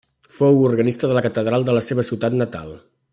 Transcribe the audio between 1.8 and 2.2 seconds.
seva